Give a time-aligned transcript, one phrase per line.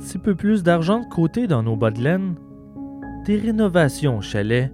[0.00, 2.34] petit peu plus d'argent de côté dans nos bas de laine,
[3.26, 4.72] des rénovations au chalet,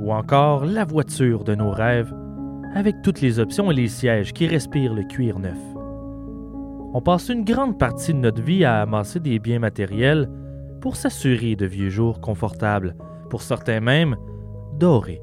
[0.00, 2.14] ou encore la voiture de nos rêves,
[2.72, 5.58] avec toutes les options et les sièges qui respirent le cuir neuf.
[6.94, 10.30] On passe une grande partie de notre vie à amasser des biens matériels
[10.80, 12.94] pour s'assurer de vieux jours confortables,
[13.30, 14.16] pour certains même
[14.78, 15.20] dorés.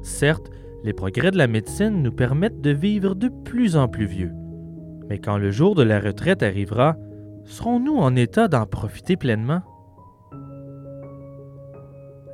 [0.00, 0.50] Certes,
[0.82, 4.32] les progrès de la médecine nous permettent de vivre de plus en plus vieux.
[5.10, 6.96] Mais quand le jour de la retraite arrivera,
[7.44, 9.62] serons-nous en état d'en profiter pleinement?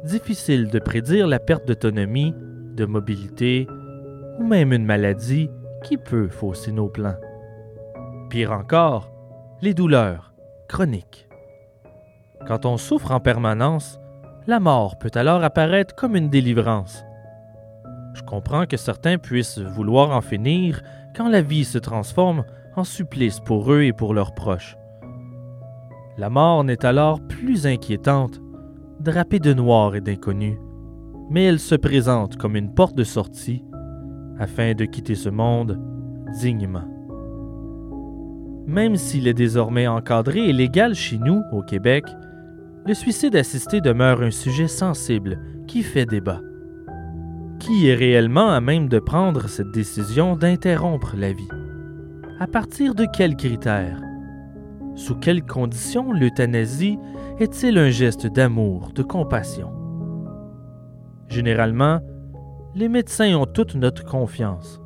[0.04, 2.34] Difficile de prédire la perte d'autonomie,
[2.74, 3.66] de mobilité
[4.38, 5.50] ou même une maladie
[5.82, 7.16] qui peut fausser nos plans.
[8.30, 9.10] Pire encore,
[9.60, 10.32] les douleurs
[10.68, 11.28] chroniques.
[12.46, 13.98] Quand on souffre en permanence,
[14.46, 17.04] la mort peut alors apparaître comme une délivrance.
[18.14, 20.80] Je comprends que certains puissent vouloir en finir
[21.16, 22.44] quand la vie se transforme
[22.76, 24.77] en supplice pour eux et pour leurs proches.
[26.18, 28.42] La mort n'est alors plus inquiétante,
[28.98, 30.58] drapée de noir et d'inconnu,
[31.30, 33.62] mais elle se présente comme une porte de sortie
[34.36, 35.78] afin de quitter ce monde
[36.40, 36.88] dignement.
[38.66, 42.04] Même s'il est désormais encadré et légal chez nous, au Québec,
[42.84, 46.40] le suicide assisté demeure un sujet sensible qui fait débat.
[47.60, 51.48] Qui est réellement à même de prendre cette décision d'interrompre la vie?
[52.40, 54.00] À partir de quels critères?
[54.98, 56.98] Sous quelles conditions l'euthanasie
[57.38, 59.70] est-il un geste d'amour, de compassion?
[61.28, 62.00] Généralement,
[62.74, 64.82] les médecins ont toute notre confiance.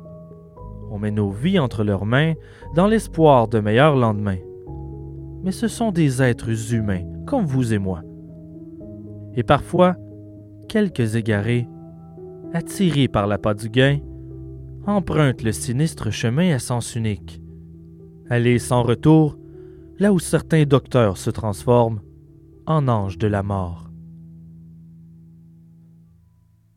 [0.91, 2.33] On met nos vies entre leurs mains
[2.75, 4.37] dans l'espoir de meilleurs lendemains.
[5.41, 8.03] Mais ce sont des êtres humains, comme vous et moi.
[9.33, 9.95] Et parfois,
[10.69, 11.67] quelques égarés,
[12.53, 13.97] attirés par la pas du gain,
[14.85, 17.41] empruntent le sinistre chemin à sens unique.
[18.29, 19.39] Aller sans retour,
[19.99, 22.01] là où certains docteurs se transforment
[22.65, 23.89] en anges de la mort.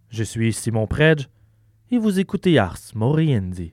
[0.08, 1.28] Je suis Simon Predge
[1.90, 3.72] et vous écoutez Ars Moriendi.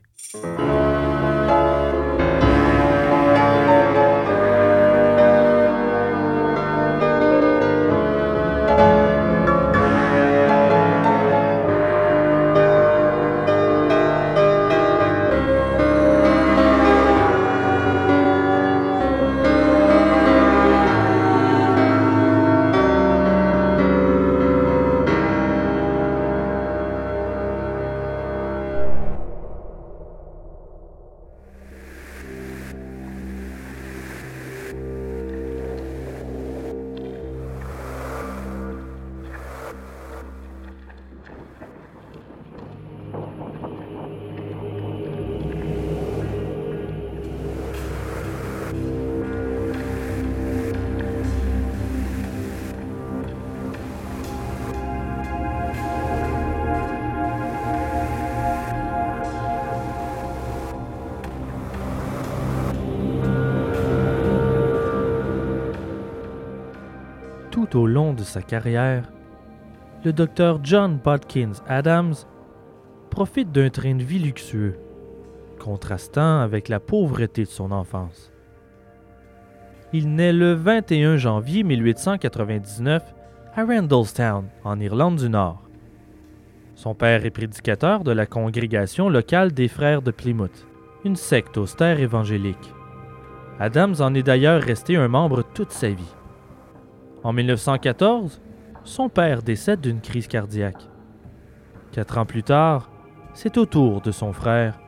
[67.74, 69.10] Au long de sa carrière,
[70.04, 72.14] le docteur John Bodkins Adams
[73.10, 74.78] profite d'un train de vie luxueux,
[75.58, 78.30] contrastant avec la pauvreté de son enfance.
[79.92, 83.02] Il naît le 21 janvier 1899
[83.56, 85.60] à Randallstown, en Irlande du Nord.
[86.76, 90.68] Son père est prédicateur de la congrégation locale des Frères de Plymouth,
[91.04, 92.72] une secte austère évangélique.
[93.58, 96.14] Adams en est d'ailleurs resté un membre toute sa vie.
[97.24, 98.42] En 1914,
[98.84, 100.90] son père décède d'une crise cardiaque.
[101.90, 102.90] Quatre ans plus tard,
[103.32, 104.78] c'est au tour de son frère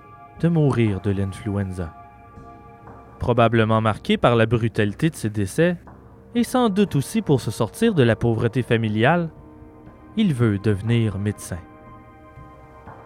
[0.41, 1.95] de mourir de l'influenza.
[3.19, 5.79] Probablement marqué par la brutalité de ses décès,
[6.35, 9.31] et sans doute aussi pour se sortir de la pauvreté familiale,
[10.19, 11.59] il veut devenir médecin.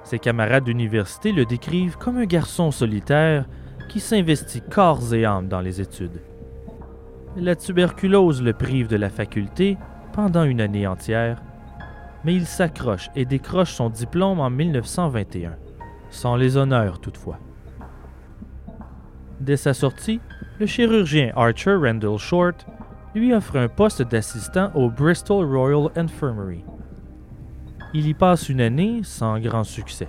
[0.03, 3.47] Ses camarades d'université le décrivent comme un garçon solitaire
[3.89, 6.21] qui s'investit corps et âme dans les études.
[7.37, 9.79] La tuberculose le prive de la faculté
[10.13, 11.41] pendant une année entière,
[12.25, 15.55] mais il s'accroche et décroche son diplôme en 1921,
[16.11, 17.39] sans les honneurs toutefois.
[19.39, 20.21] Dès sa sortie,
[20.59, 22.67] le chirurgien Archer Randall Short
[23.15, 26.65] lui offre un poste d'assistant au Bristol Royal Infirmary.
[27.95, 30.09] Il y passe une année sans grand succès.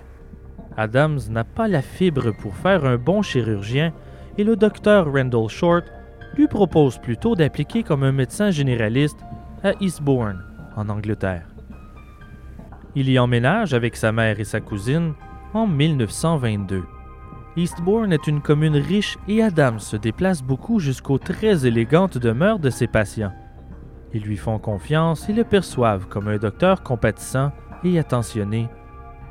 [0.76, 3.94] Adams n'a pas la fibre pour faire un bon chirurgien
[4.40, 5.86] et le docteur Randall Short
[6.36, 9.20] lui propose plutôt d'appliquer comme un médecin généraliste
[9.64, 10.44] à Eastbourne,
[10.76, 11.48] en Angleterre.
[12.96, 15.14] Il y emménage avec sa mère et sa cousine
[15.54, 16.84] en 1922.
[17.58, 22.70] Eastbourne est une commune riche et Adams se déplace beaucoup jusqu'aux très élégantes demeures de
[22.70, 23.34] ses patients.
[24.14, 27.52] Ils lui font confiance et le perçoivent comme un docteur compatissant
[27.84, 28.70] et attentionné,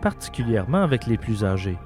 [0.03, 1.79] particulièrement avec les plus âgés.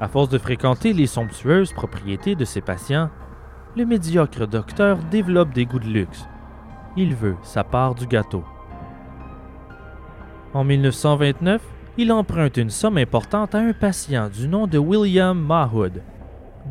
[0.00, 3.10] À force de fréquenter les somptueuses propriétés de ses patients,
[3.76, 6.26] le médiocre docteur développe des goûts de luxe.
[6.96, 8.44] Il veut sa part du gâteau.
[10.52, 11.62] En 1929,
[11.96, 16.02] il emprunte une somme importante à un patient du nom de William Mahood.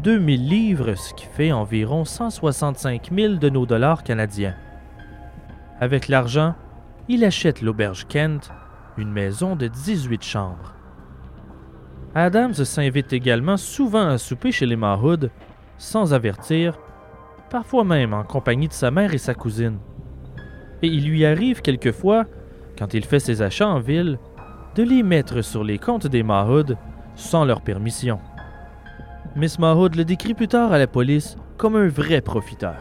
[0.03, 4.55] 2000 livres, ce qui fait environ 165 000 de nos dollars canadiens.
[5.79, 6.55] Avec l'argent,
[7.07, 8.51] il achète l'auberge Kent,
[8.97, 10.73] une maison de 18 chambres.
[12.13, 15.31] Adams s'invite également souvent à souper chez les Mahood,
[15.77, 16.77] sans avertir,
[17.49, 19.79] parfois même en compagnie de sa mère et sa cousine.
[20.81, 22.25] Et il lui arrive quelquefois,
[22.77, 24.17] quand il fait ses achats en ville,
[24.75, 26.77] de les mettre sur les comptes des Mahood
[27.15, 28.19] sans leur permission.
[29.35, 32.77] Miss Mahood le décrit plus tard à la police comme un vrai profiteur.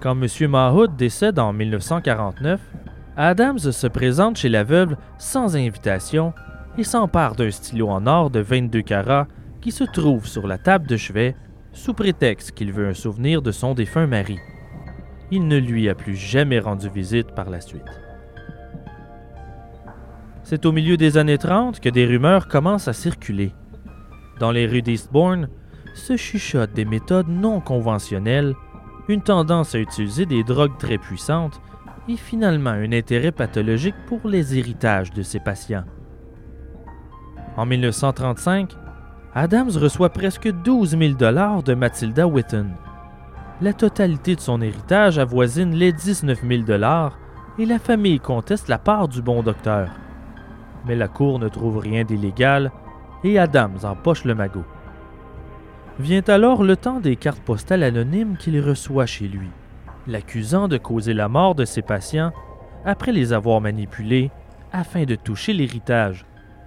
[0.00, 0.50] Quand M.
[0.50, 2.60] Mahood décède en 1949,
[3.16, 6.32] Adams se présente chez la veuve sans invitation
[6.76, 9.26] et s'empare d'un stylo en or de 22 carats
[9.60, 11.34] qui se trouve sur la table de chevet
[11.78, 14.38] sous prétexte qu'il veut un souvenir de son défunt mari.
[15.30, 18.00] Il ne lui a plus jamais rendu visite par la suite.
[20.42, 23.52] C'est au milieu des années 30 que des rumeurs commencent à circuler.
[24.40, 25.48] Dans les rues d'Eastbourne
[25.94, 28.56] se chuchotent des méthodes non conventionnelles,
[29.08, 31.60] une tendance à utiliser des drogues très puissantes
[32.08, 35.84] et finalement un intérêt pathologique pour les héritages de ses patients.
[37.56, 38.74] En 1935,
[39.34, 42.70] Adams reçoit presque 12 000 dollars de Matilda Whitten.
[43.60, 47.18] La totalité de son héritage avoisine les 19 000 dollars
[47.58, 49.90] et la famille conteste la part du bon docteur.
[50.86, 52.72] Mais la cour ne trouve rien d'illégal
[53.22, 54.64] et Adams empoche le magot.
[55.98, 59.50] Vient alors le temps des cartes postales anonymes qu'il reçoit chez lui,
[60.06, 62.32] l'accusant de causer la mort de ses patients
[62.84, 64.30] après les avoir manipulés
[64.72, 66.24] afin de toucher l'héritage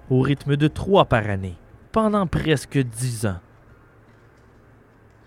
[0.09, 1.55] au rythme de trois par année,
[1.91, 3.39] pendant presque dix ans.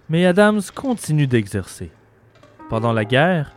[0.09, 1.91] Mais Adams continue d'exercer.
[2.69, 3.53] Pendant la guerre,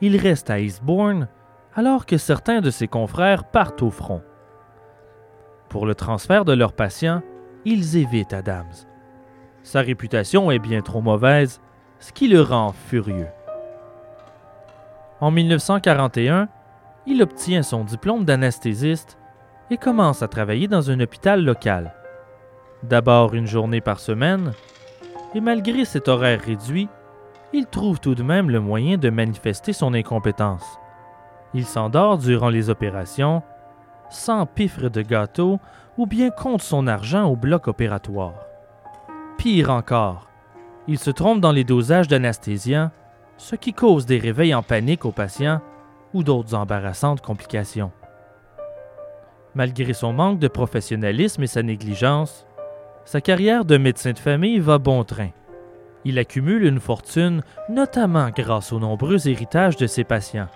[0.00, 1.28] il reste à Eastbourne
[1.74, 4.22] alors que certains de ses confrères partent au front.
[5.68, 7.22] Pour le transfert de leurs patients,
[7.64, 8.66] ils évitent Adams.
[9.62, 11.60] Sa réputation est bien trop mauvaise,
[12.00, 13.28] ce qui le rend furieux.
[15.20, 16.48] En 1941,
[17.06, 19.18] il obtient son diplôme d'anesthésiste
[19.70, 21.92] et commence à travailler dans un hôpital local.
[22.82, 24.52] D'abord une journée par semaine,
[25.34, 26.88] et malgré cet horaire réduit,
[27.52, 30.78] il trouve tout de même le moyen de manifester son incompétence.
[31.54, 33.42] Il s'endort durant les opérations,
[34.10, 35.58] sans piffre de gâteau
[35.96, 38.34] ou bien compte son argent au bloc opératoire.
[39.38, 40.28] Pire encore,
[40.86, 42.92] il se trompe dans les dosages d'anesthésiens,
[43.36, 45.60] ce qui cause des réveils en panique aux patients
[46.14, 47.92] ou d'autres embarrassantes complications.
[49.54, 52.46] Malgré son manque de professionnalisme et sa négligence,
[53.08, 55.30] sa carrière de médecin de famille va bon train.
[56.04, 60.48] Il accumule une fortune, notamment grâce aux nombreux héritages de ses patients.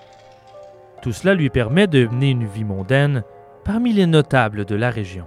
[1.00, 3.24] Tout cela lui permet de mener une vie mondaine
[3.64, 5.24] parmi les notables de la région.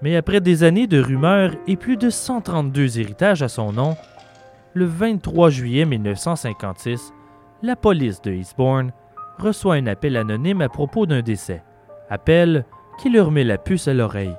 [0.00, 3.94] Mais après des années de rumeurs et plus de 132 héritages à son nom,
[4.72, 7.12] le 23 juillet 1956,
[7.62, 8.90] la police de Eastbourne
[9.36, 11.62] reçoit un appel anonyme à propos d'un décès.
[12.08, 12.64] Appel
[12.98, 14.36] qui leur met la puce à l'oreille.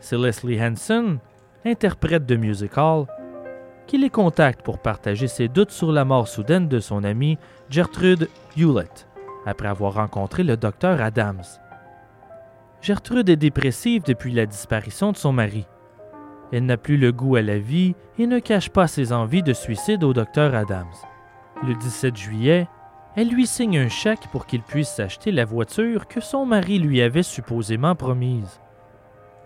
[0.00, 1.18] C'est Leslie Hanson,
[1.64, 3.06] interprète de musical,
[3.86, 7.38] qui les contacte pour partager ses doutes sur la mort soudaine de son amie
[7.70, 9.08] Gertrude Hewlett,
[9.46, 11.42] après avoir rencontré le docteur Adams.
[12.80, 15.66] Gertrude est dépressive depuis la disparition de son mari.
[16.52, 19.52] Elle n'a plus le goût à la vie et ne cache pas ses envies de
[19.52, 20.86] suicide au docteur Adams.
[21.66, 22.68] Le 17 juillet,
[23.16, 27.00] elle lui signe un chèque pour qu'il puisse s'acheter la voiture que son mari lui
[27.00, 28.60] avait supposément promise.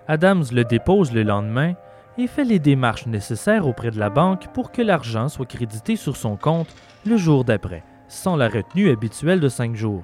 [0.08, 1.74] Adams le dépose le lendemain
[2.18, 6.16] et fait les démarches nécessaires auprès de la banque pour que l'argent soit crédité sur
[6.16, 6.74] son compte
[7.06, 10.02] le jour d'après, sans la retenue habituelle de cinq jours.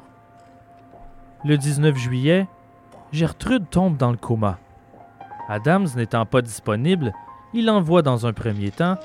[1.45, 2.47] Le 19 juillet,
[3.11, 4.59] Gertrude tombe dans le coma.
[5.49, 7.13] Adams n'étant pas disponible,
[7.53, 8.97] il envoie dans un premier temps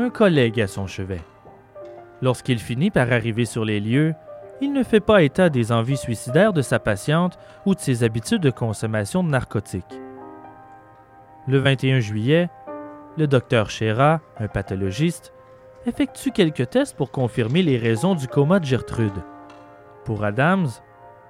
[0.00, 1.22] un collègue à son chevet.
[2.20, 4.14] Lorsqu'il finit par arriver sur les lieux,
[4.60, 8.42] il ne fait pas état des envies suicidaires de sa patiente ou de ses habitudes
[8.42, 10.00] de consommation de narcotiques.
[11.46, 12.50] Le 21 juillet,
[13.16, 15.32] le docteur Shera, un pathologiste,
[15.86, 19.24] effectue quelques tests pour confirmer les raisons du coma de Gertrude.
[20.04, 20.68] Pour Adams,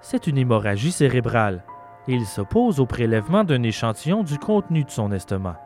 [0.01, 1.65] c'est une hémorragie cérébrale
[2.09, 5.61] et il s'oppose au prélèvement d'un échantillon du contenu de son estomac,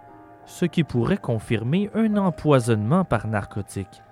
[0.46, 4.02] ce qui pourrait confirmer un empoisonnement par narcotique.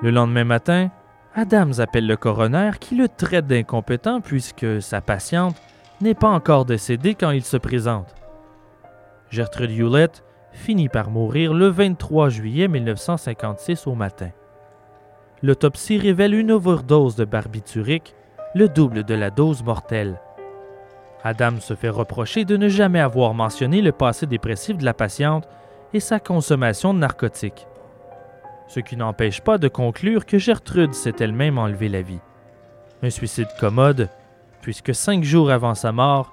[0.00, 0.90] Le lendemain matin,
[1.34, 5.56] Adams appelle le coroner qui le traite d'incompétent puisque sa patiente
[6.00, 8.14] n'est pas encore décédée quand il se présente.
[9.30, 14.30] Gertrude Hewlett finit par mourir le 23 juillet 1956 au matin.
[15.42, 18.14] L'autopsie révèle une overdose de barbiturique,
[18.54, 20.20] le double de la dose mortelle.
[21.24, 25.48] Adam se fait reprocher de ne jamais avoir mentionné le passé dépressif de la patiente
[25.92, 27.66] et sa consommation de narcotiques.
[28.68, 32.20] Ce qui n'empêche pas de conclure que Gertrude s'est elle-même enlevé la vie.
[33.02, 34.08] Un suicide commode,
[34.60, 36.32] puisque cinq jours avant sa mort,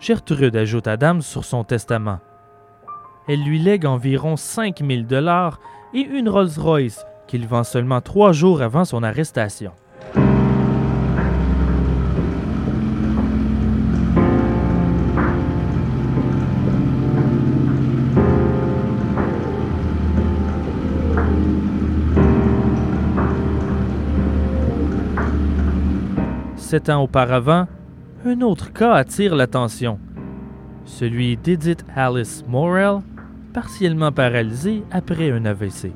[0.00, 2.20] Gertrude ajoute Adam sur son testament.
[3.26, 5.60] Elle lui lègue environ 5000 dollars
[5.94, 9.72] et une Rolls-Royce qu'il vend seulement trois jours avant son arrestation.
[26.74, 27.68] Sept ans auparavant,
[28.26, 30.00] un autre cas attire l'attention.
[30.84, 32.98] Celui d'Edith Alice Morrell,
[33.52, 35.92] partiellement paralysée après un AVC.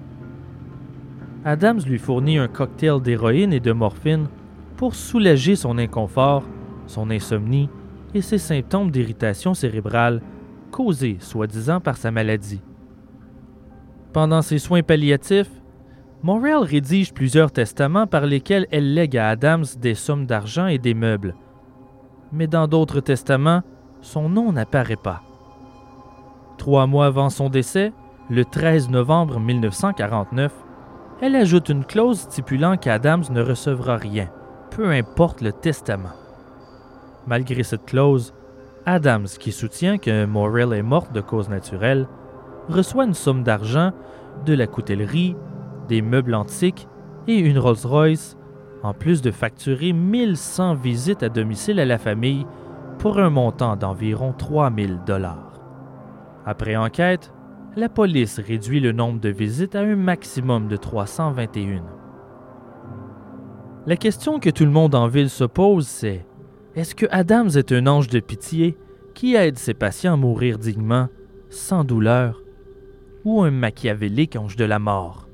[1.45, 4.29] Adams lui fournit un cocktail d'héroïne et de morphine
[4.77, 6.45] pour soulager son inconfort,
[6.87, 7.69] son insomnie
[8.15, 10.23] et ses symptômes d'irritation cérébrale
[10.71, 12.63] causés soi-disant par sa maladie.
[14.13, 15.51] Pendant ses soins palliatifs,
[16.23, 20.95] Morrell rédige plusieurs testaments par lesquels elle lègue à Adams des sommes d'argent et des
[20.95, 21.37] meubles.
[22.33, 23.63] Mais dans d'autres testaments,
[24.01, 25.23] son nom n'apparaît pas.
[26.57, 27.93] Trois mois avant son décès,
[28.31, 30.53] le 13 novembre 1949,
[31.21, 34.29] elle ajoute une clause stipulant qu'Adams ne recevra rien,
[34.71, 36.13] peu importe le testament.
[37.27, 38.35] Malgré cette clause,
[38.87, 42.09] Adams, qui soutient que Morrell est morte de cause naturelle,
[42.69, 43.93] reçoit une somme d'argent,
[44.45, 45.37] de la coutellerie,
[45.89, 46.89] des meubles antiques
[47.27, 48.37] et une Rolls-Royce,
[48.83, 52.47] en plus de facturer 1100 visites à domicile à la famille
[52.99, 55.61] pour un montant d'environ 3000 dollars.
[56.47, 57.33] Après enquête,
[57.77, 61.83] la police réduit le nombre de visites à un maximum de 321.
[63.87, 66.27] La question que tout le monde en ville se pose, c'est
[66.75, 68.77] est-ce que Adams est un ange de pitié
[69.15, 71.09] qui aide ses patients à mourir dignement,
[71.51, 72.43] sans douleur,
[73.25, 75.28] ou un machiavélique ange de la mort?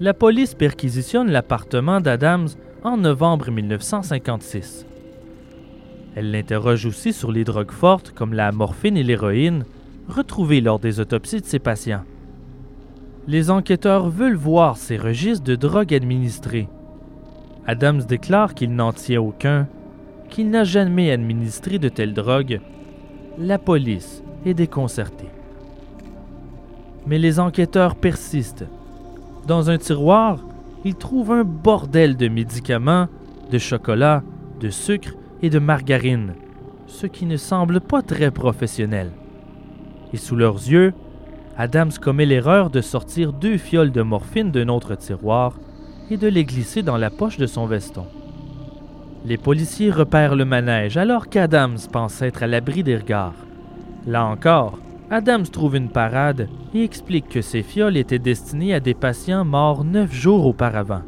[0.00, 2.48] La police perquisitionne l'appartement d'Adams
[2.84, 4.86] en novembre 1956.
[6.14, 9.64] Elle l'interroge aussi sur les drogues fortes comme la morphine et l'héroïne
[10.08, 12.04] retrouvées lors des autopsies de ses patients.
[13.26, 16.68] Les enquêteurs veulent voir ces registres de drogues administrés.
[17.66, 19.66] Adams déclare qu'il n'en tient aucun,
[20.30, 22.60] qu'il n'a jamais administré de telles drogues.
[23.36, 25.28] La police est déconcertée.
[27.06, 28.66] Mais les enquêteurs persistent
[29.48, 30.38] dans un tiroir,
[30.84, 33.08] il trouve un bordel de médicaments,
[33.50, 34.22] de chocolat,
[34.60, 36.34] de sucre et de margarine,
[36.86, 39.10] ce qui ne semble pas très professionnel.
[40.12, 40.92] Et sous leurs yeux,
[41.56, 45.58] Adams commet l'erreur de sortir deux fioles de morphine d'un autre tiroir
[46.10, 48.04] et de les glisser dans la poche de son veston.
[49.24, 53.34] Les policiers repèrent le manège alors qu'Adams pense être à l'abri des regards.
[54.06, 54.78] Là encore,
[55.10, 59.82] Adams trouve une parade et explique que ces fioles étaient destinées à des patients morts
[59.82, 61.00] neuf jours auparavant.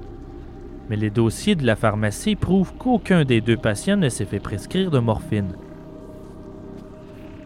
[0.88, 4.90] Mais les dossiers de la pharmacie prouvent qu'aucun des deux patients ne s'est fait prescrire
[4.90, 5.52] de morphine.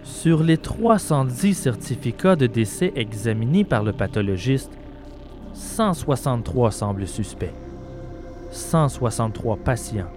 [0.04, 4.70] Sur les 310 certificats de décès examinés par le pathologiste,
[5.54, 7.52] 163 semblent suspects.
[8.52, 10.11] 163 patients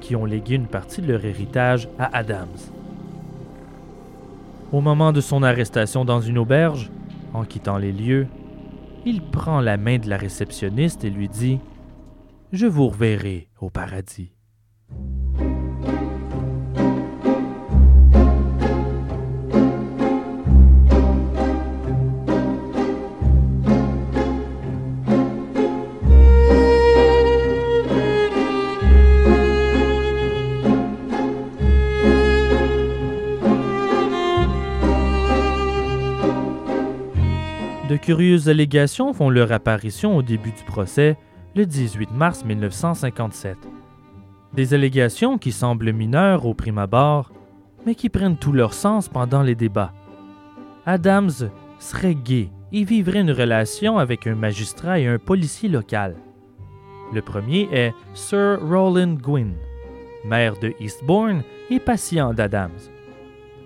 [0.00, 2.73] qui ont légué une partie de leur héritage à Adams.
[4.74, 6.90] Au moment de son arrestation dans une auberge,
[7.32, 8.26] en quittant les lieux,
[9.06, 11.54] il prend la main de la réceptionniste et lui dit⁇
[12.50, 14.32] Je vous reverrai au paradis⁇
[37.98, 41.16] curieuses allégations font leur apparition au début du procès,
[41.54, 43.56] le 18 mars 1957.
[44.52, 47.32] Des allégations qui semblent mineures au prime abord,
[47.86, 49.92] mais qui prennent tout leur sens pendant les débats.
[50.86, 56.16] Adams serait gay et vivrait une relation avec un magistrat et un policier local.
[57.12, 59.56] Le premier est Sir Roland Gwynne.
[60.24, 62.70] maire de Eastbourne et patient d'Adams.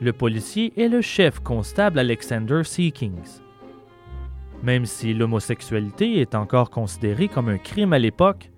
[0.01, 3.41] Le policier est le chef constable Alexander Seekings.
[4.63, 8.51] Même si l'homosexualité est encore considérée comme un crime à l'époque,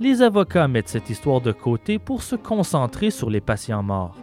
[0.00, 4.16] les avocats mettent cette histoire de côté pour se concentrer sur les patients morts.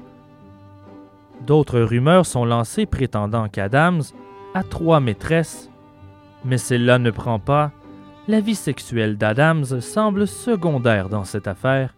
[1.46, 4.02] D'autres rumeurs sont lancées prétendant qu'Adams
[4.54, 5.70] a trois maîtresses,
[6.44, 7.72] mais celle-là ne prend pas.
[8.28, 11.96] La vie sexuelle d'Adams semble secondaire dans cette affaire,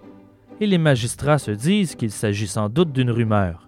[0.62, 3.68] et les magistrats se disent qu'il s'agit sans doute d'une rumeur.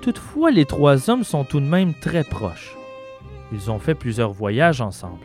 [0.00, 2.76] Toutefois, les trois hommes sont tout de même très proches.
[3.54, 5.24] Ils ont fait plusieurs voyages ensemble.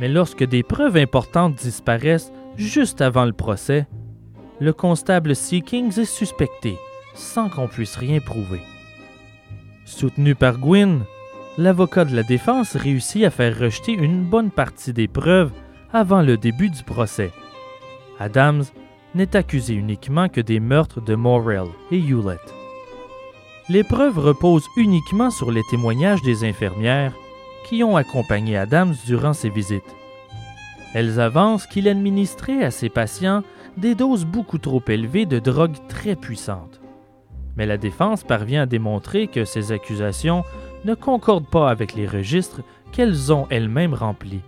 [0.00, 3.86] Mais lorsque des preuves importantes disparaissent juste avant le procès,
[4.60, 6.76] le constable Seekings est suspecté
[7.14, 8.60] sans qu'on puisse rien prouver.
[9.84, 11.00] Soutenu par Gwyn,
[11.56, 15.52] l'avocat de la défense réussit à faire rejeter une bonne partie des preuves
[15.92, 17.30] avant le début du procès.
[18.18, 18.64] Adams
[19.14, 22.59] n'est accusé uniquement que des meurtres de Morrell et Hewlett.
[23.70, 27.14] Les preuves reposent uniquement sur les témoignages des infirmières
[27.68, 29.94] qui ont accompagné Adams durant ses visites.
[30.92, 33.44] Elles avancent qu'il administrait à ses patients
[33.76, 36.80] des doses beaucoup trop élevées de drogues très puissantes.
[37.56, 40.42] Mais la défense parvient à démontrer que ces accusations
[40.84, 44.42] ne concordent pas avec les registres qu'elles ont elles-mêmes remplis.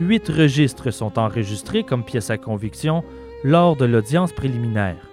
[0.00, 3.04] Huit registres sont enregistrés comme pièces à conviction
[3.44, 5.08] lors de l'audience préliminaire.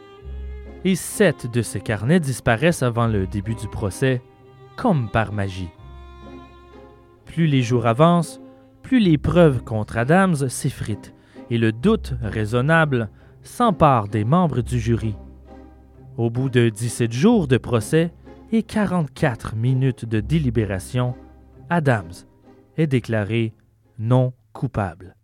[0.86, 4.22] Et sept de ces carnets disparaissent avant le début du procès,
[4.76, 5.70] comme par magie.
[7.26, 8.42] Plus les jours avancent,
[8.82, 11.14] plus les preuves contre Adams s'effritent
[11.50, 13.10] et le doute raisonnable
[13.44, 15.16] s'empare des membres du jury.
[16.18, 18.12] Au bout de 17 jours de procès
[18.52, 21.16] et 44 minutes de délibération,
[21.70, 22.14] Adams
[22.78, 23.54] est déclaré
[23.98, 25.16] non coupable.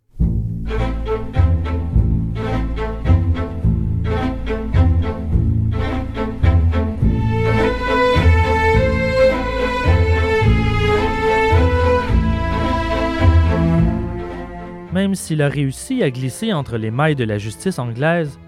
[14.93, 18.39] Même s'il a réussi à glisser entre les mailles de la justice anglaise,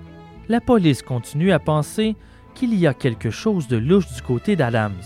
[0.49, 2.15] la police continue à penser
[2.56, 5.01] qu'il y a quelque chose de louche du côté d'Adams.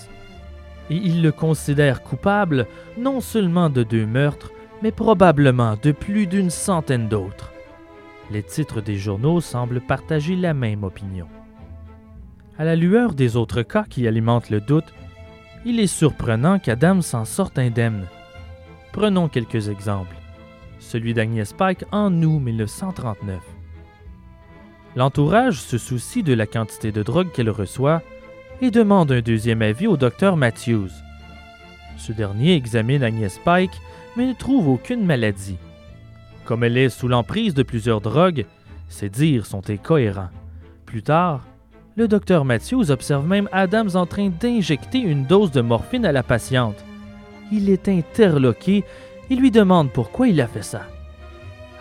[0.90, 2.68] Et il le considère coupable
[2.98, 7.52] non seulement de deux meurtres, mais probablement de plus d'une centaine d'autres.
[8.32, 11.28] Les titres des journaux semblent partager la même opinion.
[12.58, 14.94] À la lueur des autres cas qui alimentent le doute,
[15.66, 18.06] il est surprenant qu'Adams s'en sorte indemne.
[18.94, 20.16] Prenons quelques exemples.
[20.80, 23.40] Celui d'Agnès Pike en août 1939.
[24.96, 28.02] L'entourage se soucie de la quantité de drogue qu'elle reçoit
[28.62, 30.90] et demande un deuxième avis au docteur Matthews.
[31.98, 33.82] Ce dernier examine Agnès Pike
[34.16, 35.58] mais ne trouve aucune maladie.
[36.46, 38.46] Comme elle est sous l'emprise de plusieurs drogues,
[38.88, 40.30] ses dires sont incohérents.
[40.86, 41.42] Plus tard,
[41.98, 46.24] le docteur Matthews observe même Adams en train d'injecter une dose de morphine à la
[46.24, 46.84] patiente.
[47.52, 48.84] Il est interloqué
[49.30, 50.88] et lui demande pourquoi il a fait ça.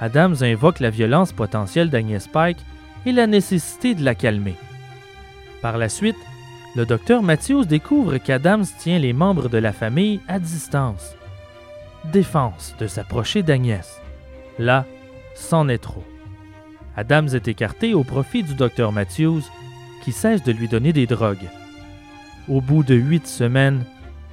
[0.01, 2.59] Adams invoque la violence potentielle d'Agnès Pike
[3.07, 4.57] et la nécessité de la calmer.
[5.63, 6.17] Par la suite,
[6.77, 11.15] le docteur Matthews découvre qu'Adams tient les membres de la famille à distance.
[12.13, 14.01] Défense de s'approcher d'Agnès.
[14.59, 14.85] Là,
[15.35, 16.05] c'en est trop.
[16.97, 19.43] Adams est écarté au profit du docteur Matthews,
[20.03, 21.49] qui cesse de lui donner des drogues.
[22.49, 23.85] Au bout de huit semaines,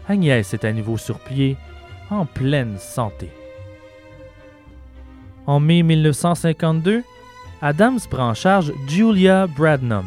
[0.07, 1.57] Agnès est à nouveau sur pied,
[2.11, 3.29] en pleine santé.
[5.47, 7.03] En mai 1952,
[7.61, 10.05] Adams prend en charge Julia Bradnam.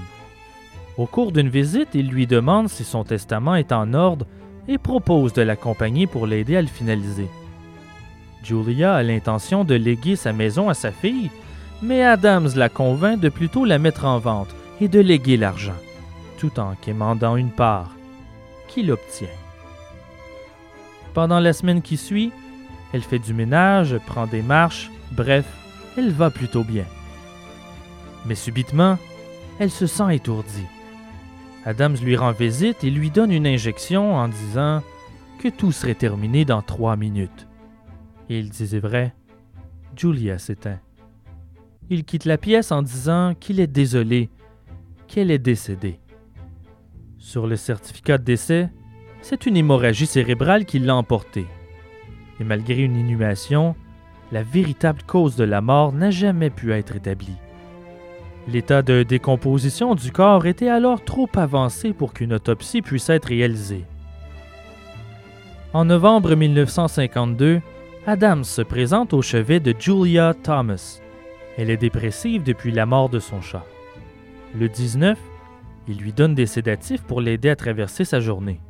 [0.96, 4.26] Au cours d'une visite, il lui demande si son testament est en ordre
[4.68, 7.28] et propose de l'accompagner pour l'aider à le finaliser.
[8.44, 11.30] Julia a l'intention de léguer sa maison à sa fille,
[11.82, 15.76] mais Adams la convainc de plutôt la mettre en vente et de léguer l'argent,
[16.38, 17.96] tout en quémandant une part,
[18.68, 19.28] qu'il obtient.
[21.14, 22.33] Pendant la semaine qui suit,
[22.92, 25.46] elle fait du ménage, prend des marches, bref,
[25.96, 26.85] elle va plutôt bien.
[28.27, 28.98] Mais subitement,
[29.61, 30.66] elle se sent étourdie.
[31.64, 34.83] Adams lui rend visite et lui donne une injection en disant
[35.38, 37.46] que tout serait terminé dans trois minutes.
[38.29, 39.14] Et il disait vrai.
[39.96, 40.81] Julia s'éteint.
[41.90, 44.31] Il quitte la pièce en disant qu'il est désolé,
[45.07, 46.00] qu'elle est décédée.
[47.18, 48.70] Sur le certificat de décès,
[49.24, 51.46] c'est une hémorragie cérébrale qui l'a emporté.
[52.40, 53.74] Et malgré une inhumation,
[54.32, 57.38] la véritable cause de la mort n'a jamais pu être établie.
[58.48, 63.87] L'état de décomposition du corps était alors trop avancé pour qu'une autopsie puisse être réalisée.
[65.72, 67.62] En novembre 1952,
[68.06, 71.00] Adams se présente au chevet de Julia Thomas.
[71.56, 73.64] Elle est dépressive depuis la mort de son chat.
[74.54, 75.18] Le 19,
[75.88, 78.60] il lui donne des sédatifs pour l'aider à traverser sa journée.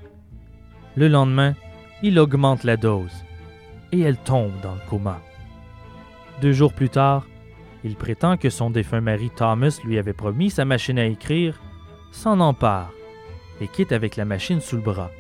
[0.97, 1.55] Le lendemain,
[2.03, 3.25] il augmente la dose
[3.93, 5.21] et elle tombe dans le coma.
[6.41, 7.27] Deux jours plus tard,
[7.85, 11.61] il prétend que son défunt mari Thomas lui avait promis sa machine à écrire,
[12.13, 12.91] s'en empare
[13.61, 15.11] et quitte avec la machine sous le bras.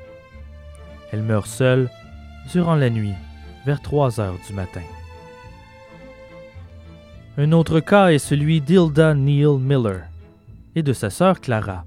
[1.12, 1.90] Elle meurt seule
[2.52, 3.14] durant la nuit,
[3.66, 4.82] vers 3 heures du matin.
[7.36, 10.02] Un autre cas est celui d'Hilda Neal Miller
[10.76, 11.84] et de sa sœur Clara.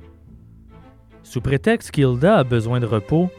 [1.24, 3.30] Sous prétexte qu'Hilda a besoin de repos,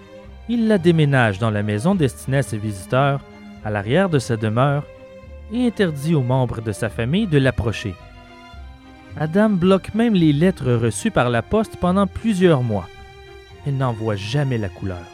[0.49, 3.21] il la déménage dans la maison destinée à ses visiteurs,
[3.65, 4.85] à l'arrière de sa demeure,
[5.53, 7.95] et interdit aux membres de sa famille de l'approcher.
[9.19, 12.89] Adam bloque même les lettres reçues par la poste pendant plusieurs mois.
[13.67, 15.05] Elle n'en voit jamais la couleur.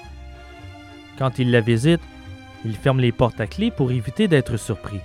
[1.18, 2.02] Quand il la visite,
[2.64, 5.00] il ferme les portes à clé pour éviter d'être surpris.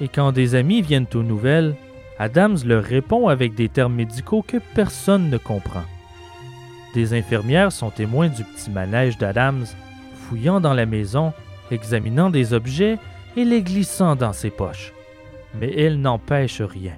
[0.00, 1.74] Et quand des amis viennent aux nouvelles,
[2.18, 5.84] Adams leur répond avec des termes médicaux que personne ne comprend.
[6.94, 9.66] Des infirmières sont témoins du petit manège d'Adams,
[10.14, 11.32] fouillant dans la maison,
[11.70, 12.98] examinant des objets
[13.36, 14.92] et les glissant dans ses poches.
[15.60, 16.94] Mais elle n'empêche rien.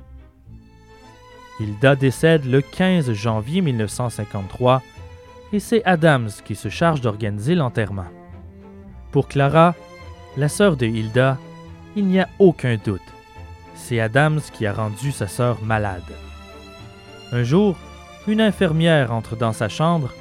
[1.60, 4.82] Hilda décède le 15 janvier 1953
[5.52, 8.06] et c'est Adams qui se charge d'organiser l'enterrement.
[9.10, 9.74] Pour Clara,
[10.36, 11.36] la sœur de Hilda,
[11.96, 13.00] il n'y a aucun doute.
[13.74, 16.02] C'est Adams qui a rendu sa sœur malade.
[17.32, 17.76] Un jour,
[18.30, 20.12] une infirmière entre dans sa chambre.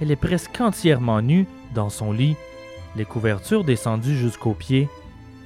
[0.00, 2.36] Elle est presque entièrement nue dans son lit,
[2.96, 4.88] les couvertures descendues jusqu'aux pieds,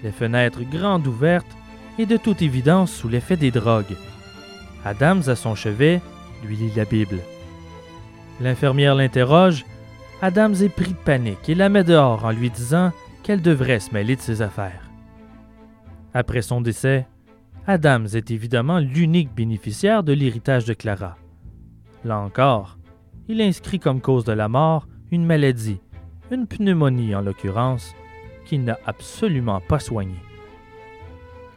[0.03, 1.57] les fenêtres grandes ouvertes
[1.99, 3.97] et de toute évidence sous l'effet des drogues.
[4.85, 6.01] Adams à son chevet
[6.45, 7.19] lui lit la Bible.
[8.41, 9.65] L'infirmière l'interroge
[10.23, 12.93] Adams est pris de panique et la met dehors en lui disant
[13.23, 14.89] qu'elle devrait se mêler de ses affaires.
[16.15, 17.07] Après son décès,
[17.67, 21.17] Adams est évidemment l'unique bénéficiaire de l'héritage de Clara.
[22.05, 22.79] Là encore,
[23.29, 25.81] il inscrit comme cause de la mort une maladie,
[26.31, 27.95] une pneumonie en l'occurrence,
[28.45, 30.23] qu'il n'a absolument pas soignée.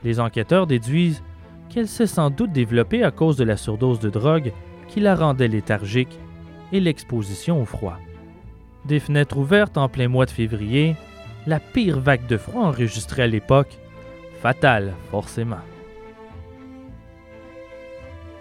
[0.03, 1.23] Les enquêteurs déduisent
[1.69, 4.51] qu'elle s'est sans doute développée à cause de la surdose de drogue
[4.87, 6.19] qui la rendait léthargique
[6.71, 7.99] et l'exposition au froid
[8.85, 10.95] des fenêtres ouvertes en plein mois de février,
[11.47, 13.77] la pire vague de froid enregistrée à l'époque,
[14.41, 15.57] fatale forcément.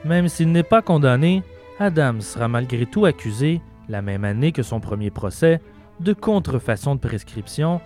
[0.05, 1.43] Même s'il n'est pas condamné,
[1.79, 5.61] Adams sera malgré tout accusé, la même année que son premier procès,
[6.01, 7.81] de contrefaçon de prescription,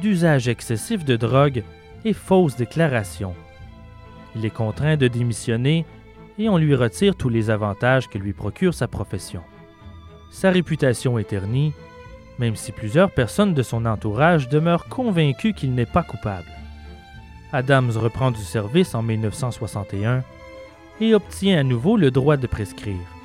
[0.00, 1.64] d'usage excessif de drogue
[2.04, 3.34] et fausses déclarations.
[4.36, 5.84] Il est contraint de démissionner
[6.38, 9.42] et on lui retire tous les avantages que lui procure sa profession.
[10.30, 11.72] Sa réputation est ternie
[12.40, 16.48] même si plusieurs personnes de son entourage demeurent convaincues qu'il n'est pas coupable.
[17.52, 20.24] Adams reprend du service en 1961
[21.02, 23.19] et obtient à nouveau le droit de prescrire.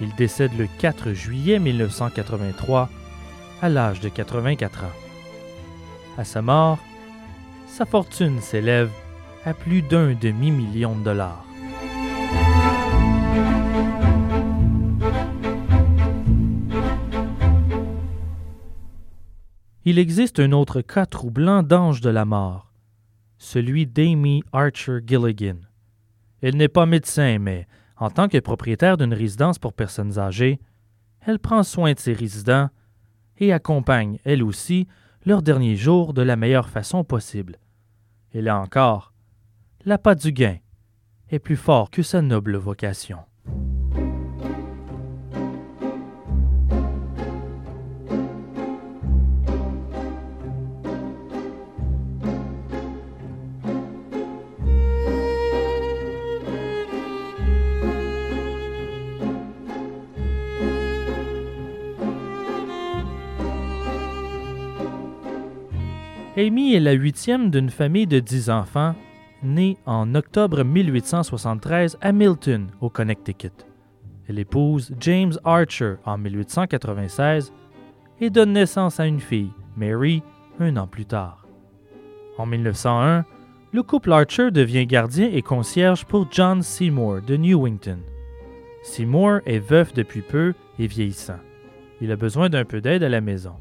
[0.00, 2.90] Il décède le 4 juillet 1983
[3.62, 4.86] à l'âge de 84 ans.
[6.18, 6.78] À sa mort,
[7.66, 8.90] sa fortune s'élève
[9.44, 11.44] à plus d'un demi-million de dollars.
[19.84, 22.72] il existe un autre cas troublant d'ange de la mort,
[23.36, 25.58] celui d'Amy Archer Gilligan.
[26.40, 30.60] Elle n'est pas médecin, mais en tant que propriétaire d'une résidence pour personnes âgées,
[31.20, 32.68] elle prend soin de ses résidents
[33.38, 34.86] et accompagne, elle aussi,
[35.24, 37.58] leurs derniers jours de la meilleure façon possible.
[38.32, 39.12] Et là encore,
[39.84, 40.58] l'appât du gain
[41.30, 43.18] est plus fort que sa noble vocation.
[66.36, 68.96] Amy est la huitième d'une famille de dix enfants,
[69.44, 73.52] née en octobre 1873 à Milton, au Connecticut.
[74.28, 77.52] Elle épouse James Archer en 1896
[78.20, 80.24] et donne naissance à une fille, Mary,
[80.58, 81.46] un an plus tard.
[82.36, 83.24] En 1901,
[83.70, 88.00] le couple Archer devient gardien et concierge pour John Seymour de Newington.
[88.82, 91.38] Seymour est veuf depuis peu et vieillissant.
[92.00, 93.54] Il a besoin d'un peu d'aide à la maison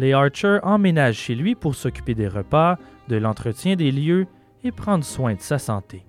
[0.00, 4.26] les Archer emménagent chez lui pour s'occuper des repas, de l'entretien des lieux
[4.64, 6.06] et prendre soin de sa santé.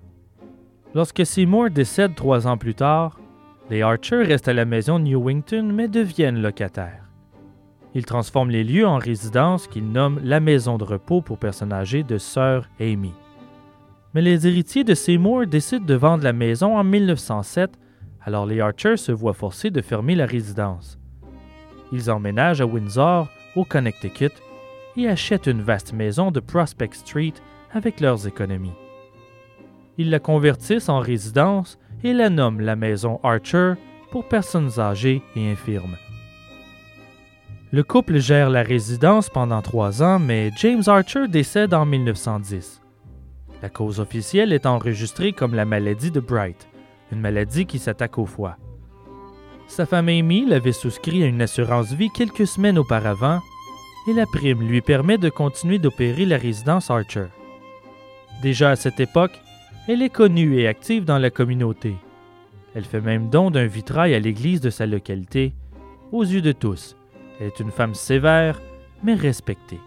[0.94, 3.20] Lorsque Seymour décède trois ans plus tard,
[3.68, 7.04] les Archer restent à la maison Newington mais deviennent locataires.
[7.94, 12.02] Ils transforment les lieux en résidence qu'ils nomment la maison de repos pour personnes âgées
[12.02, 13.12] de Sœur Amy.
[14.14, 17.78] Mais les héritiers de Seymour décident de vendre la maison en 1907
[18.22, 20.98] Alors les Archer se voient forcés de fermer la résidence.
[21.92, 24.32] Ils emménagent à Windsor, au Connecticut,
[24.96, 27.34] et achètent une vaste maison de Prospect Street
[27.72, 28.74] avec leurs économies.
[29.98, 33.74] Ils la convertissent en résidence et la nomment la maison Archer
[34.10, 35.96] pour personnes âgées et infirmes.
[37.70, 42.82] Le couple gère la résidence pendant trois ans, mais James Archer décède en 1910.
[43.62, 46.68] La cause officielle est enregistrée comme la maladie de Bright,
[47.12, 48.58] une maladie qui s'attaque au foie.
[49.72, 53.40] Sa femme Amy l'avait souscrit à une assurance vie quelques semaines auparavant
[54.06, 57.28] et la prime lui permet de continuer d'opérer la résidence Archer.
[58.42, 59.32] Déjà à cette époque,
[59.88, 61.94] elle est connue et active dans la communauté.
[62.74, 65.54] Elle fait même don d'un vitrail à l'église de sa localité,
[66.12, 66.94] aux yeux de tous.
[67.40, 68.60] Elle est une femme sévère,
[69.02, 69.80] mais respectée.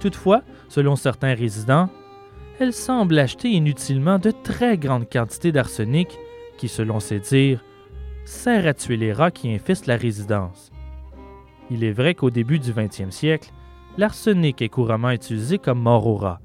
[0.00, 1.88] Toutefois, selon certains résidents,
[2.60, 6.18] elle semble acheter inutilement de très grandes quantités d'arsenic
[6.58, 7.64] qui, selon ses dires,
[8.24, 10.72] sert à tuer les rats qui infestent la résidence.
[11.70, 13.50] Il est vrai qu'au début du 20e siècle,
[13.96, 16.40] l'arsenic est couramment utilisé comme mort aux rats.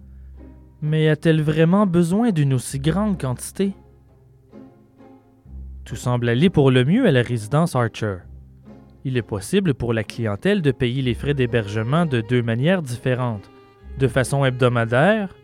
[0.82, 3.74] Mais a-t-elle vraiment besoin d'une aussi grande quantité?
[5.84, 8.18] Tout semble aller pour le mieux à la résidence Archer.
[9.04, 13.50] Il est possible pour la clientèle de payer les frais d'hébergement de deux manières différentes,
[13.98, 15.36] de façon hebdomadaire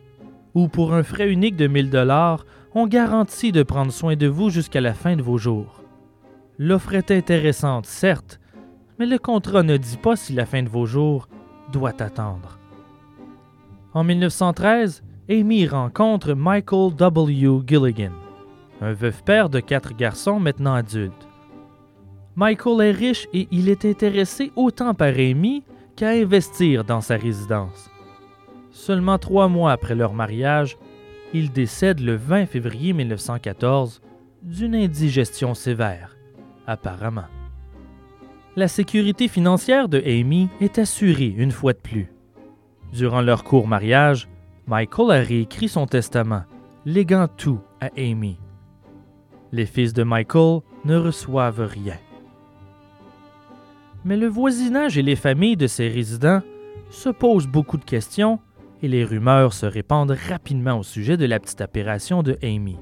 [0.55, 4.49] ou pour un frais unique de 1000 dollars, on garantit de prendre soin de vous
[4.49, 5.84] jusqu'à la fin de vos jours.
[6.57, 8.39] L'offre est intéressante, certes,
[8.97, 11.27] mais le contrat ne dit pas si la fin de vos jours
[11.71, 12.59] doit attendre.
[13.93, 17.61] En 1913, Amy rencontre Michael W.
[17.67, 18.11] Gilligan,
[18.81, 21.27] un veuf père de quatre garçons maintenant adultes.
[22.35, 25.63] Michael est riche et il est intéressé autant par Amy
[25.95, 27.89] qu'à investir dans sa résidence.
[28.71, 30.77] Seulement trois mois après leur mariage,
[31.33, 34.01] il décède le 20 février 1914
[34.43, 36.14] d'une indigestion sévère,
[36.67, 37.25] apparemment.
[38.55, 42.11] La sécurité financière de Amy est assurée une fois de plus.
[42.93, 44.29] Durant leur court mariage,
[44.67, 46.43] Michael a réécrit son testament,
[46.85, 48.37] léguant tout à Amy.
[49.51, 51.97] Les fils de Michael ne reçoivent rien.
[54.05, 56.41] Mais le voisinage et les familles de ces résidents
[56.89, 58.39] se posent beaucoup de questions
[58.81, 62.77] et les rumeurs se répandent rapidement au sujet de la petite opération de Amy.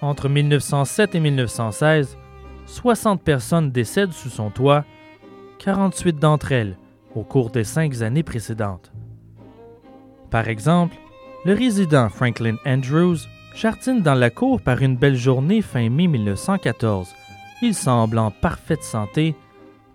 [0.00, 2.16] Entre 1907 et 1916,
[2.66, 4.84] 60 personnes décèdent sous son toit,
[5.58, 6.76] 48 d'entre elles
[7.14, 8.92] au cours des cinq années précédentes.
[10.30, 10.96] Par exemple,
[11.44, 13.16] le résident Franklin Andrews
[13.54, 17.08] jardine dans la cour par une belle journée fin mai 1914.
[17.62, 19.34] Il semble en parfaite santé,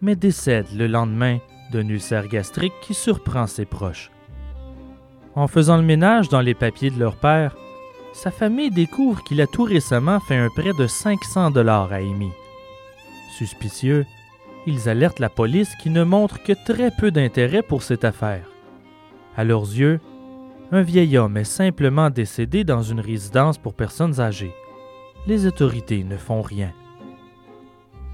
[0.01, 1.37] mais décède le lendemain
[1.71, 4.11] d'un ulcère gastrique qui surprend ses proches.
[5.35, 7.55] En faisant le ménage dans les papiers de leur père,
[8.13, 12.29] sa famille découvre qu'il a tout récemment fait un prêt de 500 dollars à Amy.
[13.37, 14.05] Suspicieux,
[14.67, 18.45] ils alertent la police qui ne montre que très peu d'intérêt pour cette affaire.
[19.35, 19.99] À leurs yeux,
[20.71, 24.53] un vieil homme est simplement décédé dans une résidence pour personnes âgées.
[25.27, 26.71] Les autorités ne font rien.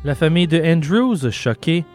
[0.03, 1.85] La famille de Andrews, choquée,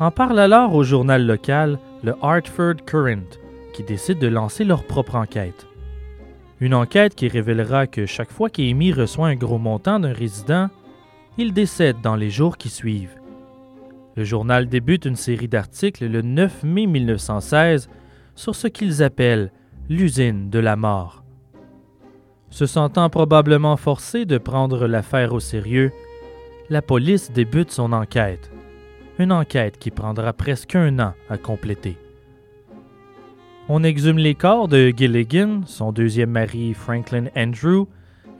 [0.00, 3.38] en parle alors au journal local, le Hartford Current,
[3.72, 5.66] qui décident de lancer leur propre enquête.
[6.62, 10.68] Une enquête qui révélera que chaque fois qu'Amy reçoit un gros montant d'un résident,
[11.36, 13.18] il décède dans les jours qui suivent.
[14.14, 17.90] Le journal débute une série d'articles le 9 mai 1916
[18.36, 19.50] sur ce qu'ils appellent
[19.88, 21.24] l'usine de la mort.
[22.50, 25.90] Se sentant probablement forcé de prendre l'affaire au sérieux,
[26.70, 28.52] la police débute son enquête.
[29.18, 31.96] Une enquête qui prendra presque un an à compléter.
[33.74, 37.86] On exhume les corps de Gilligan, son deuxième mari Franklin Andrew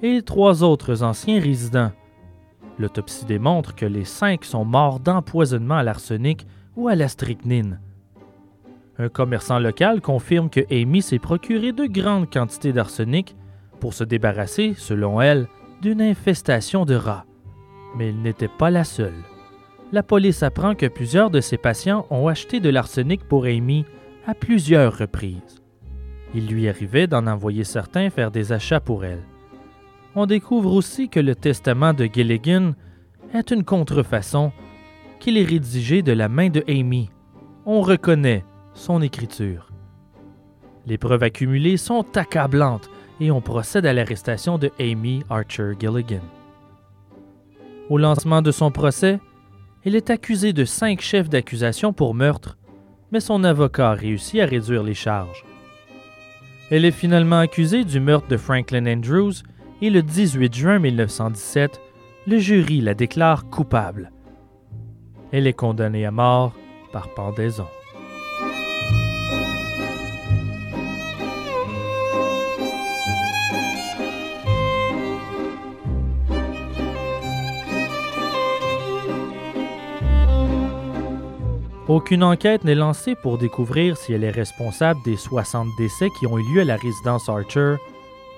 [0.03, 1.91] et trois autres anciens résidents.
[2.79, 7.81] L'autopsie démontre que les cinq sont morts d'empoisonnement à l'arsenic ou à la strychnine.
[8.99, 13.35] Un commerçant local confirme que Amy s'est procuré de grandes quantités d'arsenic
[13.81, 15.49] pour se débarrasser, selon elle,
[15.81, 17.25] d'une infestation de rats.
[17.97, 19.23] Mais il n'était pas la seule.
[19.93, 23.87] La police apprend que plusieurs de ses patients ont acheté de l'arsenic pour Amy
[24.27, 25.63] à plusieurs reprises.
[26.35, 29.23] Il lui arrivait d'en envoyer certains faire des achats pour elle.
[30.15, 32.73] On découvre aussi que le testament de Gilligan
[33.35, 34.53] est une contrefaçon,
[35.21, 37.11] qu'il est rédigé de la main de Amy.
[37.67, 39.71] On reconnaît son écriture.
[40.87, 46.23] Les preuves accumulées sont accablantes et on procède à l'arrestation de Amy Archer Gilligan.
[47.89, 49.21] Au lancement de son procès,
[49.85, 52.57] elle est accusée de cinq chefs d'accusation pour meurtre
[53.13, 55.45] mais son avocat réussit à réduire les charges.
[56.71, 59.35] Elle est finalement accusée du meurtre de Franklin Andrews
[59.83, 61.81] et le 18 juin 1917,
[62.27, 64.11] le jury la déclare coupable.
[65.31, 66.55] Elle est condamnée à mort
[66.93, 67.67] par pendaison.
[81.89, 86.39] Aucune enquête n'est lancée pour découvrir si elle est responsable des 60 décès qui ont
[86.39, 87.75] eu lieu à la résidence Archer,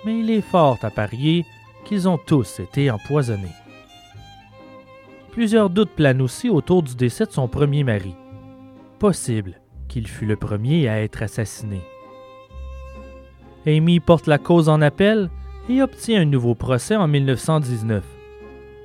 [0.05, 1.45] mais il est fort à parier
[1.85, 3.55] qu'ils ont tous été empoisonnés.
[5.31, 8.15] Plusieurs doutes planent aussi autour du décès de son premier mari.
[8.99, 11.83] Possible qu'il fût le premier à être assassiné.
[13.67, 15.29] Amy porte la cause en appel
[15.69, 18.05] et obtient un nouveau procès en 1919.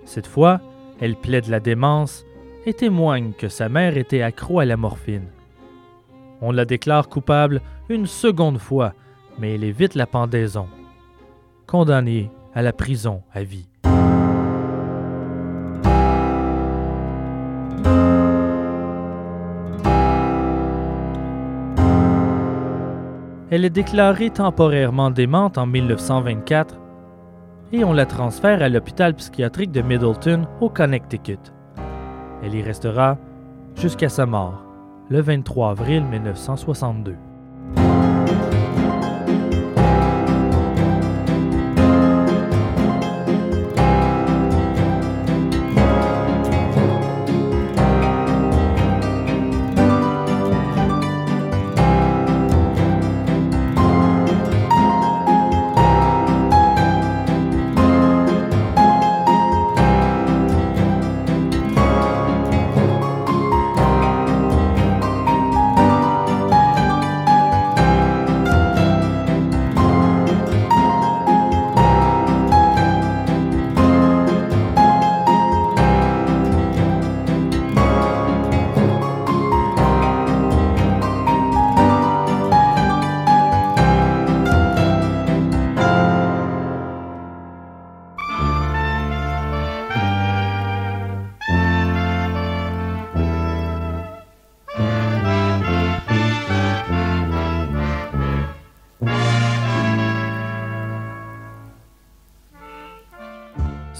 [0.04, 0.60] Cette fois,
[1.00, 2.26] elle plaide la démence
[2.66, 5.28] et témoigne que sa mère était accro à la morphine.
[6.42, 8.94] On la déclare coupable une seconde fois,
[9.40, 10.68] mais elle évite la pendaison.
[11.68, 13.68] Condamnée à la prison à vie.
[23.52, 26.80] Elle est déclarée temporairement démente en 1924
[27.72, 31.40] et on la transfère à l'hôpital psychiatrique de Middleton au Connecticut.
[32.44, 33.18] Elle y restera
[33.76, 34.64] jusqu'à sa mort,
[35.10, 37.16] le 23 avril 1962.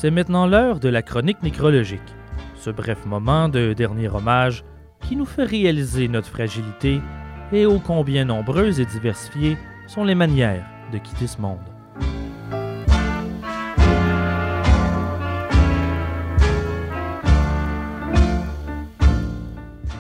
[0.10, 2.16] C'est maintenant l'heure de la chronique nécrologique,
[2.56, 4.64] ce bref moment de dernier hommage
[5.02, 7.00] qui nous fait réaliser notre fragilité
[7.52, 11.60] et ô combien nombreuses et diversifiées sont les manières de quitter ce monde.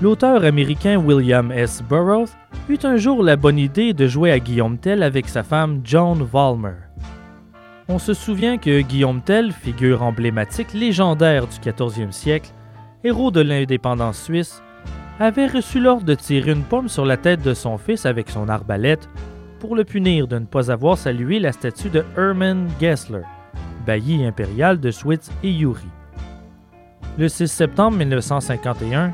[0.01, 1.83] L'auteur américain William S.
[1.87, 2.31] Burroughs
[2.67, 6.23] eut un jour la bonne idée de jouer à Guillaume Tell avec sa femme Joan
[6.23, 6.88] Vollmer.
[7.91, 12.51] On se souvient que Guillaume Tell, figure emblématique légendaire du 14e siècle,
[13.03, 14.61] héros de l'indépendance suisse,
[15.19, 18.47] avait reçu l'ordre de tirer une pomme sur la tête de son fils avec son
[18.47, 19.09] arbalète
[19.59, 23.23] pour le punir de ne pas avoir salué la statue de Hermann Gessler,
[23.87, 25.89] bailli impérial de Schwytz et Yuri.
[27.17, 29.13] Le 6 septembre 1951,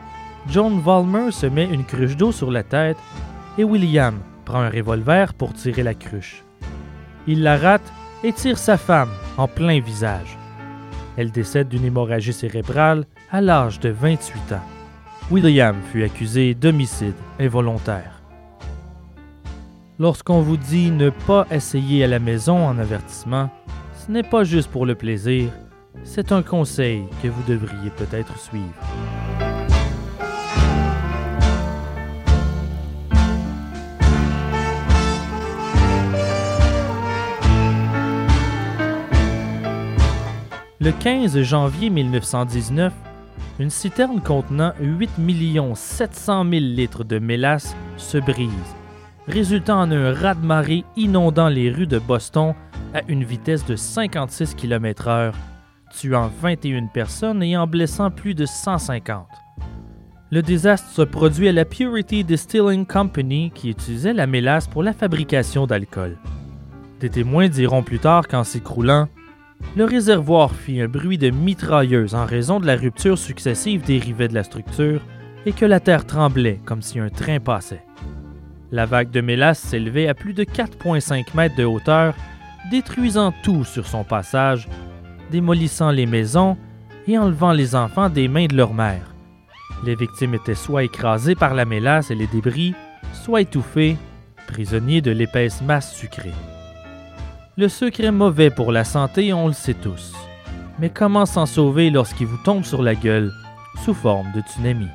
[0.50, 2.98] John Vollmer se met une cruche d'eau sur la tête
[3.58, 6.44] et William prend un revolver pour tirer la cruche.
[7.26, 7.94] Il la rate
[8.26, 10.36] et tire sa femme en plein visage.
[11.16, 14.64] Elle décède d'une hémorragie cérébrale à l'âge de 28 ans.
[15.30, 18.24] William fut accusé d'homicide involontaire.
[20.00, 23.52] Lorsqu'on vous dit ne pas essayer à la maison en avertissement,
[23.94, 25.52] ce n'est pas juste pour le plaisir,
[26.04, 29.45] c'est un conseil que vous devriez peut-être suivre.
[40.86, 42.94] Le 15 janvier 1919,
[43.58, 45.10] une citerne contenant 8
[45.74, 48.52] 700 000 litres de mélasse se brise,
[49.28, 52.54] résultant en un raz-de-marée inondant les rues de Boston
[52.94, 55.34] à une vitesse de 56 km/h,
[55.90, 59.26] tuant 21 personnes et en blessant plus de 150.
[60.30, 64.94] Le désastre se produit à la Purity Distilling Company qui utilisait la mélasse pour la
[64.94, 66.16] fabrication d'alcool.
[67.00, 69.08] Des témoins diront plus tard qu'en s'écroulant,
[69.76, 74.28] le réservoir fit un bruit de mitrailleuse en raison de la rupture successive des rivets
[74.28, 75.02] de la structure
[75.46, 77.84] et que la terre tremblait comme si un train passait.
[78.72, 82.16] La vague de mélasse s'élevait à plus de 4,5 mètres de hauteur,
[82.72, 84.68] détruisant tout sur son passage,
[85.32, 86.58] démolissant les maisons
[87.08, 89.14] et enlevant les enfants des mains de leur mère.
[89.86, 92.74] Les victimes étaient soit écrasées par la mélasse et les débris,
[93.14, 93.98] soit étouffées,
[94.48, 96.34] prisonniers de l'épaisse masse sucrée.
[97.58, 100.12] Le sucre est mauvais pour la santé, on le sait tous.
[100.78, 103.32] Mais comment s'en sauver lorsqu'il vous tombe sur la gueule
[103.86, 104.90] sous forme de tsunami?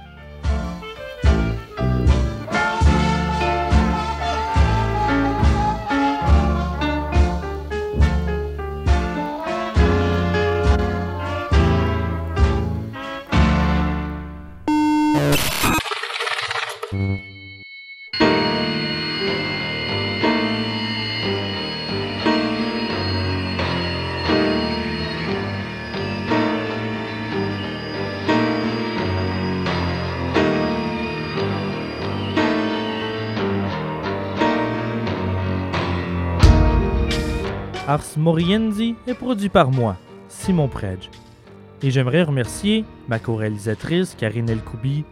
[37.90, 39.96] Ars Moriendi est produit par moi,
[40.28, 41.10] Simon Predge.
[41.82, 45.02] Et j'aimerais remercier ma co-réalisatrice Karine Elkoubi,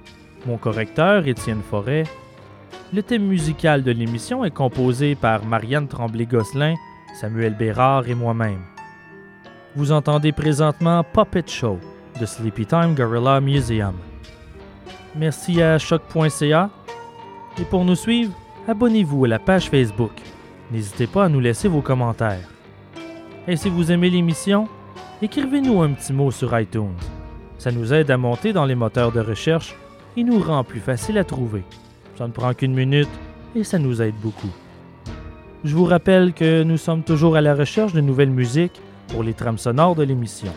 [0.46, 2.04] mon correcteur Étienne Forêt.
[2.94, 6.76] Le thème musical de l'émission est composé par Marianne Tremblay-Gosselin,
[7.20, 8.62] Samuel Bérard et moi-même.
[9.74, 11.80] Vous entendez présentement Puppet Show
[12.20, 13.96] de Sleepy Time Gorilla Museum.
[15.16, 16.70] Merci à choc.ca.
[17.60, 18.32] Et pour nous suivre,
[18.68, 20.12] abonnez-vous à la page Facebook.
[20.70, 22.48] N'hésitez pas à nous laisser vos commentaires.
[23.50, 24.68] Et si vous aimez l'émission,
[25.22, 26.92] écrivez-nous un petit mot sur iTunes.
[27.56, 29.74] Ça nous aide à monter dans les moteurs de recherche
[30.18, 31.64] et nous rend plus facile à trouver.
[32.18, 33.08] Ça ne prend qu'une minute
[33.56, 34.50] et ça nous aide beaucoup.
[35.64, 39.32] Je vous rappelle que nous sommes toujours à la recherche de nouvelles musiques pour les
[39.32, 40.52] trames sonores de l'émission.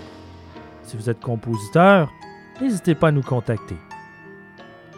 [0.83, 2.11] Si vous êtes compositeur,
[2.61, 3.77] n'hésitez pas à nous contacter.